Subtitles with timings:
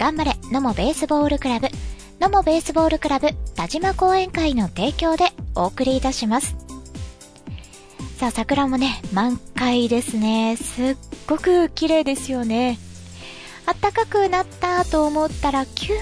[0.00, 1.68] 頑張れ、野茂ベースボールクラブ、
[2.20, 6.56] 野茂ベースボールクラブ田島講演会の提供でお送りいたします。
[8.16, 10.56] さあ、桜もね、満開ですね。
[10.56, 12.78] すっごく綺麗ですよね。
[13.66, 15.98] 暖かくなったと思ったら急に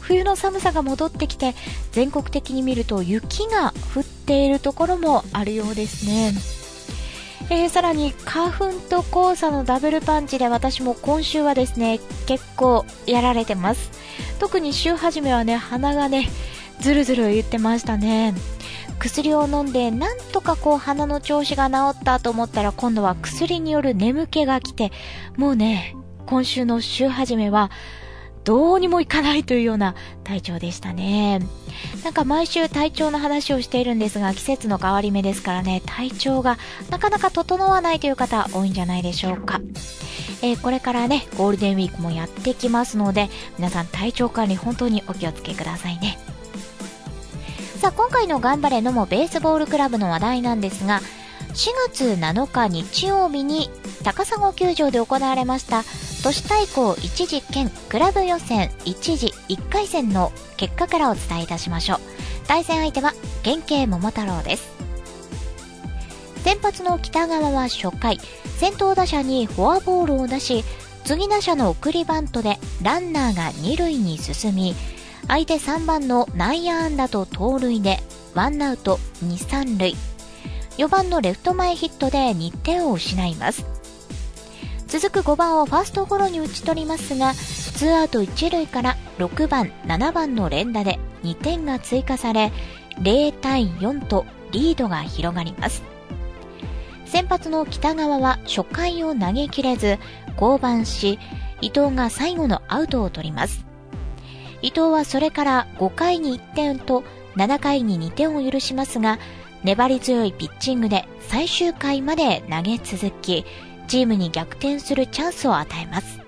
[0.00, 1.54] 冬の寒さが戻ってきて
[1.92, 6.34] 全国的に見ると雪が降っているところもあるようですね。
[7.50, 13.90] えー、さらに花粉と黄砂のダブルパンチで私も今週はですね結構やられてます。
[14.38, 16.28] 特に週初めはね鼻がね
[16.80, 18.34] ずるずる言ってましたね。
[18.98, 24.92] 薬を飲んでなんとかこう鼻の調子が治ったと思ったら今度は薬による眠気が来て
[25.36, 25.94] もうね
[26.26, 27.70] 今週の週始めは
[28.44, 31.40] どうにもいかないというような体調でしたね。
[32.04, 36.58] なんか毎週体調の話をしているんですが、季節の変わり目ですからね、体調が
[36.90, 39.60] なかなか整わないという方多いんじゃないでしょうか。
[40.42, 46.18] えー、これからね、ゴールデンウィークもやってきますので、皆さん体調管理本当にお気をつけくださいね。
[47.80, 51.00] さあ、今回の頑張れのもベースボールクラブの話題なんですが、
[51.54, 53.70] 4月7日日曜日に
[54.02, 55.84] 高砂球場で行われました
[56.24, 61.98] 都市対抗一次兼クラブ予選一次1回戦の結果からお伝えいたしましょう。
[62.46, 63.12] 対戦相手は
[63.44, 64.72] 原型桃太郎です。
[66.42, 68.18] 先発の北川は初回
[68.56, 70.64] 先頭打者にフォアボールを出し
[71.04, 74.74] 次打者の送りバントでランナーが2塁に進み
[75.28, 77.98] 相手3番の内野安打と盗塁で
[78.34, 79.94] ワンアウト2、3塁。
[80.78, 83.83] 4番のレフト前ヒットで2点を失います。
[84.86, 92.52] 続く5番をファーストゴロに打ち取りますがツーアウト1塁から6番7番の連打で2点が追加され
[93.00, 95.82] 0対4とリードが広がります。
[97.06, 99.98] 先発の北川は初回を投げ切れず
[100.36, 101.18] 降板し
[101.60, 103.64] 伊藤が最後のアウトを取ります。
[104.62, 107.04] 伊藤はそれから5回に1点と
[107.36, 109.18] 7回に2点を許しますが
[109.62, 113.44] 粘り強いピッチングで最終回まで投げ続き、
[113.86, 116.20] チームに逆転するチャンスを与えます。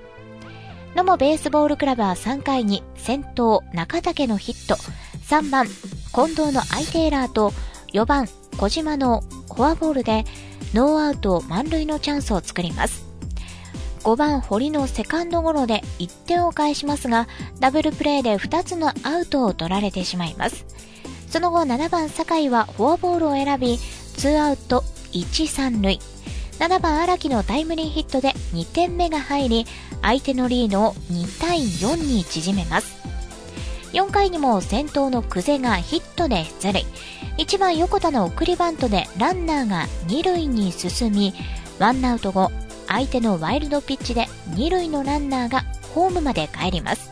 [0.95, 4.77] 野茂ベースボールクラブは3回に先頭中竹のヒット、
[5.29, 7.53] 3番近藤の相手エラーと
[7.93, 9.21] 4番小島の
[9.55, 10.25] フォアボールで
[10.73, 13.05] ノーアウト満塁のチャンスを作ります。
[14.05, 17.27] 5番堀のセカンドゴロで1点を返しますが、
[17.59, 20.65] ダブルプレーで2つのアウトを取られてしまいます。
[21.29, 25.99] その後7番酒井はフォアボールを選び、2アウト1、3塁。
[26.59, 29.67] 7番荒木のタイムリーヒットで2点目が入り、
[30.01, 32.97] 相手のリードを2対4に縮めます。
[33.93, 36.87] 4回にも先頭の久世がヒットで出塁。
[37.39, 41.35] 1番横田の送りバントでランナーが2塁に進み、
[41.79, 42.51] ワンアウト後、
[42.89, 45.65] 相手のワイルドピッチで2塁のランナーが
[45.95, 47.11] ホームまで帰ります。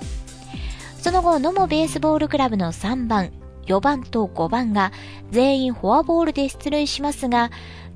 [1.01, 3.31] その後、野茂ベースボールクラブの3番、
[3.67, 4.93] 4番と5番が
[5.31, 7.51] 全員フォアボールで出塁しますが、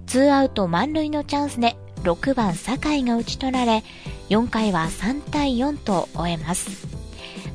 [0.08, 3.84] 2アウト満塁のチャンスで6番酒井が打ち取られ、
[4.30, 6.86] 4回は3対4と終えます。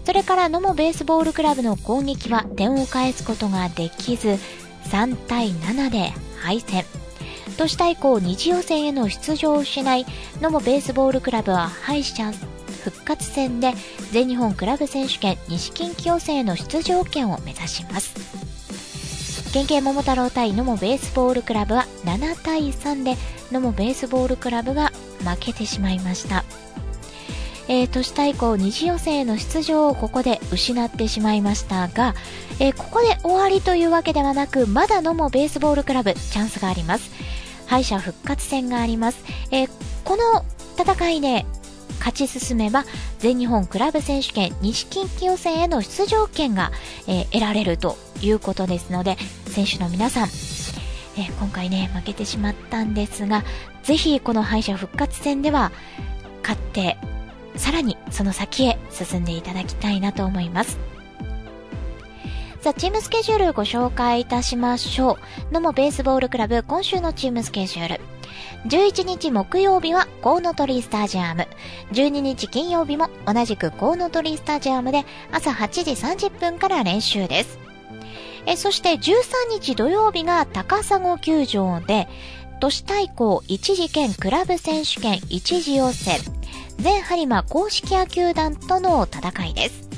[0.06, 4.38] それから野茂ベースボールクラブの攻撃は点を返すことができず、
[4.86, 6.86] 3対7で敗戦。
[7.58, 10.06] 都市対抗二次予選への出場を失い、
[10.40, 12.32] 野茂ベースボールクラブは敗者
[12.84, 13.74] 復活戦で
[14.12, 18.13] 全日本クラブ選手権西近畿予選への出場権を目指します。
[19.54, 23.16] 県警桃太郎対野茂ベースボールクラブは7対3で
[23.52, 26.44] 野茂ベースボールクラブが負けてしまいました。
[27.68, 32.16] えー、都市対抗二次予選への出場をここで失ってしまいましたが、
[32.60, 37.12] えー、ここで終わりというわけではなく、まだ野茂ベースボールクラブチャンスがあります。
[37.68, 39.24] 敗者復活戦があります。
[39.52, 39.70] えー、
[40.04, 40.44] この
[40.84, 41.46] 戦いで
[42.00, 42.86] 勝ち進めば
[43.20, 46.72] 全日本クラブ選手権西近畿予選への出場権が、
[47.08, 49.18] えー、得られるということですので
[49.48, 50.28] 選手の皆さん、
[51.18, 53.44] え、今回ね負けてしまったんですが
[53.84, 55.72] ぜひこの敗者復活戦では
[56.42, 56.98] 勝って
[57.56, 60.80] さらにその先へ進んでいただきたいなと思います
[62.64, 65.18] さあ、チームスケジュールご紹介いたしましょ
[65.52, 65.54] う。
[65.54, 68.02] 野茂ベースボールクラブ今週のチームスケジュール。
[68.70, 71.46] 11日木曜日はコウノトリスタジアム。
[71.92, 75.92] 12日金曜日も同じくコウノトリスタジアムで朝8時
[76.28, 77.60] 30分から練習です。
[78.46, 82.08] えそして13日土曜日が高砂球場で、
[82.60, 86.20] 都市対抗一次兼クラブ選手権一次予選、
[86.78, 89.90] 全播磨公式野球団との戦いです。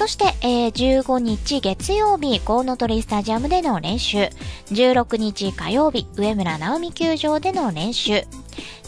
[0.00, 0.72] そして、えー、
[1.02, 4.30] 15日月曜日、コウノトリスタジアムでの練習。
[4.70, 8.24] 16日火曜日、上村直美球場での練習。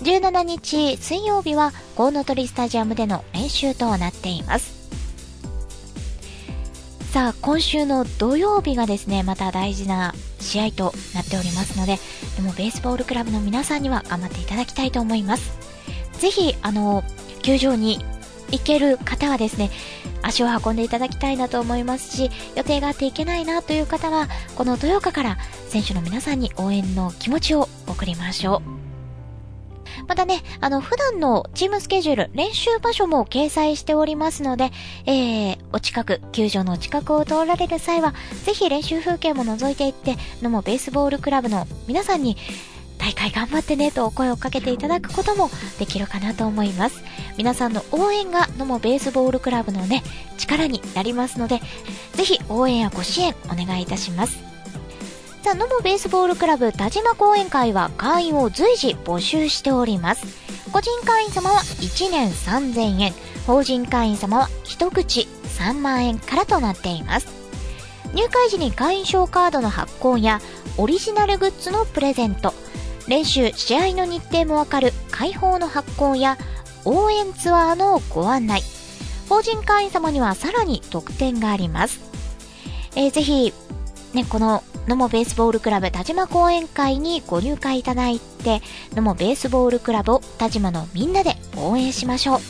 [0.02, 4.81] 17日水曜日はコウノトリスタジアムでの練習となっています。
[7.12, 11.98] さあ、今週の土曜日がですね、また大事な試合となっておりますので、
[12.36, 15.58] でもベースボールクラブの皆さんには頑張っていただきたいと思います。
[16.18, 17.04] ぜひ、あの、
[17.42, 18.02] 球場に
[18.50, 19.70] 行ける方はですね、
[20.22, 25.36] 足を運んでいただきたいなと思いますし、予定があっていけないなという方は、この豊岡から
[25.68, 28.81] 選手の皆さんに応援の気持ちを送りましょう。
[30.08, 34.70] またね、あの、普段のチームスケジュール、練習場所も掲載しておりますので、
[35.06, 38.14] えー、お近く、球場の近くを通られる際は、
[38.44, 42.36] ぜひ練習風景も覗いていって、のもベースボールクラブの皆さんに、
[42.98, 45.50] 大会頑張ってねと声をかけていただくことも
[45.80, 47.02] できるかなと思います。
[47.36, 50.04] 皆さんの応援がのもベースボールクラブのね、
[50.38, 51.60] 力になりますので、
[52.12, 54.51] ぜひ応援やご支援お願いいたします。
[55.42, 60.24] さあ、ノモベースボールクラブ田島講演会は会員を随時募集しております。
[60.70, 63.12] 個人会員様は1年3000円、
[63.44, 65.26] 法人会員様は一口
[65.58, 67.26] 3万円からとなっています。
[68.14, 70.40] 入会時に会員証カードの発行や
[70.78, 72.54] オリジナルグッズのプレゼント、
[73.08, 76.38] 練習、試合の日程もわかる開放の発行や
[76.84, 78.62] 応援ツアーのご案内、
[79.28, 82.00] 法人会員様にはさらに特典があります。
[82.94, 83.52] えー、ぜひ、
[84.14, 88.62] ね、この野茂ベースボールクラブ田島講演会にご入会いただいて、
[88.94, 92.40] 野茂ベースボールクラブを田島のみんなで応援しましょう。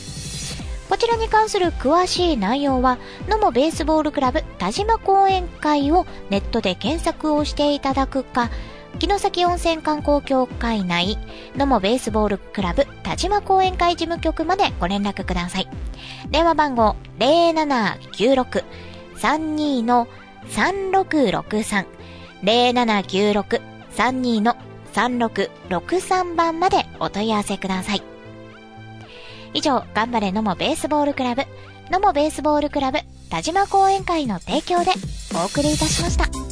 [0.88, 2.96] こちらに関する詳しい内容は、
[3.28, 8.48] 野茂ベースボールクラブ田島講演会をネットで検索をしていただくか、
[8.98, 11.18] 城崎温泉観光協会内、
[11.56, 15.68] 野茂ベースボールクラブ田島講演会事務局までご連絡ください。
[16.30, 20.08] 電話番号0796-32の
[20.48, 21.84] 3663
[22.42, 24.56] 0796-32の
[24.94, 28.02] 3663番までお問い合わせください。
[29.54, 31.42] 以上、頑張れのもベースボールクラブ、
[31.90, 32.98] のもベースボールクラブ、
[33.30, 34.92] 田島講演会の提供で
[35.34, 36.51] お送りいたしました。